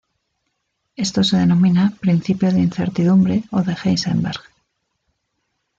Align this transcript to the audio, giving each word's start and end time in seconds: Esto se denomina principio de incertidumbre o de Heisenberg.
Esto 0.95 1.23
se 1.23 1.37
denomina 1.37 1.93
principio 1.99 2.51
de 2.51 2.61
incertidumbre 2.67 3.35
o 3.57 3.59
de 3.61 3.73
Heisenberg. 3.81 4.41